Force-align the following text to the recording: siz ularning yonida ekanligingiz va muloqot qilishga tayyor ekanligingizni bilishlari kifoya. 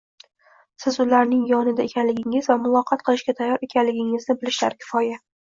siz 0.85 0.95
ularning 1.03 1.43
yonida 1.51 1.85
ekanligingiz 1.89 2.49
va 2.53 2.57
muloqot 2.65 3.05
qilishga 3.11 3.37
tayyor 3.43 3.67
ekanligingizni 3.71 4.39
bilishlari 4.43 4.81
kifoya. 4.83 5.23